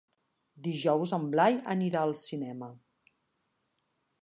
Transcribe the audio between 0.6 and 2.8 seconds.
Dijous en Blai anirà al cinema.